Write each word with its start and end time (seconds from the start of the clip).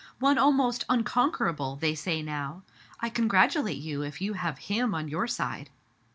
One 0.17 0.39
almost 0.39 0.83
unconquerable, 0.89 1.75
they 1.75 1.93
say 1.93 2.23
now. 2.23 2.63
I 3.01 3.09
congratulate 3.11 3.77
you 3.77 4.01
if 4.01 4.19
you 4.19 4.33
have 4.33 4.57
him 4.57 4.95
on 4.95 5.07
your 5.09 5.27
side. 5.27 5.69